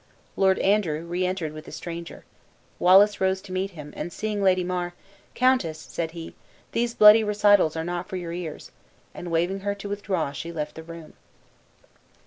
[0.35, 2.25] Lord Andrew re entered with a stranger,
[2.79, 4.95] Wallace rose to meet him, and seeing Lady mar
[5.35, 6.33] "Countess," said he,
[6.71, 8.71] "these bloody recitals are not for your ears;"
[9.13, 11.13] and waving her to withdraw, she left the room.